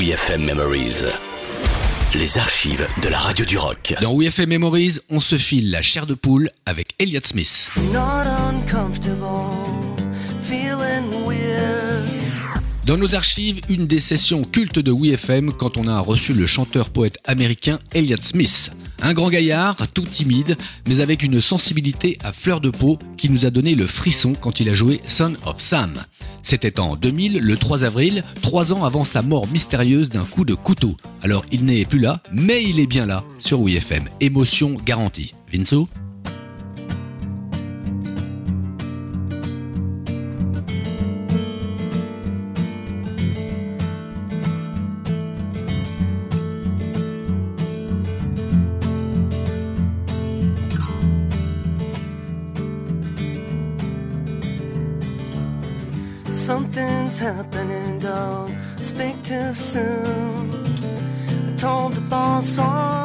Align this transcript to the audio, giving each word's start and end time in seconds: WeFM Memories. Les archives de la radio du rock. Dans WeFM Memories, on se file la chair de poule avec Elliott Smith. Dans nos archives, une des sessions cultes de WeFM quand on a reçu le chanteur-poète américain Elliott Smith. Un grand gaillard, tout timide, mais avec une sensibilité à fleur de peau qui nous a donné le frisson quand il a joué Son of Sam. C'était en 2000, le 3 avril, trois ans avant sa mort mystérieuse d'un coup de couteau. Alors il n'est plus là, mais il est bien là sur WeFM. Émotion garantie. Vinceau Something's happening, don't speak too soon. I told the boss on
WeFM 0.00 0.46
Memories. 0.46 1.04
Les 2.14 2.38
archives 2.38 2.88
de 3.02 3.08
la 3.10 3.18
radio 3.18 3.44
du 3.44 3.58
rock. 3.58 3.94
Dans 4.00 4.16
WeFM 4.16 4.48
Memories, 4.48 4.98
on 5.10 5.20
se 5.20 5.36
file 5.36 5.70
la 5.70 5.82
chair 5.82 6.06
de 6.06 6.14
poule 6.14 6.48
avec 6.64 6.94
Elliott 6.98 7.26
Smith. 7.26 7.70
Dans 12.86 12.96
nos 12.96 13.14
archives, 13.14 13.60
une 13.68 13.86
des 13.86 14.00
sessions 14.00 14.42
cultes 14.42 14.78
de 14.78 14.90
WeFM 14.90 15.52
quand 15.52 15.76
on 15.76 15.86
a 15.86 16.00
reçu 16.00 16.32
le 16.32 16.46
chanteur-poète 16.46 17.18
américain 17.26 17.78
Elliott 17.92 18.22
Smith. 18.22 18.70
Un 19.02 19.14
grand 19.14 19.30
gaillard, 19.30 19.76
tout 19.94 20.02
timide, 20.04 20.56
mais 20.86 21.00
avec 21.00 21.22
une 21.22 21.40
sensibilité 21.40 22.18
à 22.22 22.32
fleur 22.32 22.60
de 22.60 22.70
peau 22.70 22.98
qui 23.16 23.30
nous 23.30 23.46
a 23.46 23.50
donné 23.50 23.74
le 23.74 23.86
frisson 23.86 24.34
quand 24.38 24.60
il 24.60 24.68
a 24.68 24.74
joué 24.74 25.00
Son 25.06 25.34
of 25.46 25.58
Sam. 25.58 25.94
C'était 26.42 26.80
en 26.80 26.96
2000, 26.96 27.38
le 27.38 27.56
3 27.56 27.84
avril, 27.84 28.24
trois 28.42 28.72
ans 28.72 28.84
avant 28.84 29.04
sa 29.04 29.22
mort 29.22 29.46
mystérieuse 29.48 30.10
d'un 30.10 30.24
coup 30.24 30.44
de 30.44 30.54
couteau. 30.54 30.96
Alors 31.22 31.44
il 31.50 31.64
n'est 31.64 31.84
plus 31.84 31.98
là, 31.98 32.20
mais 32.32 32.62
il 32.62 32.80
est 32.80 32.86
bien 32.86 33.06
là 33.06 33.24
sur 33.38 33.60
WeFM. 33.60 34.04
Émotion 34.20 34.76
garantie. 34.84 35.34
Vinceau 35.52 35.88
Something's 56.32 57.18
happening, 57.18 57.98
don't 57.98 58.56
speak 58.78 59.20
too 59.22 59.52
soon. 59.52 60.50
I 61.48 61.56
told 61.56 61.94
the 61.94 62.00
boss 62.02 62.58
on 62.58 62.99